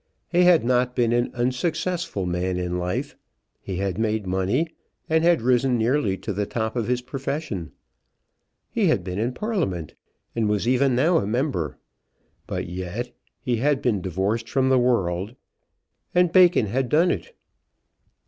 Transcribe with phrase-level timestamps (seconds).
[0.29, 3.15] He had not been an unsuccessful man in life.
[3.61, 4.65] He had made money,
[5.07, 7.71] and had risen nearly to the top of his profession.
[8.71, 9.93] He had been in Parliament,
[10.35, 11.77] and was even now a member.
[12.47, 15.35] But yet he had been divorced from the world,
[16.15, 17.35] and Bacon had done it.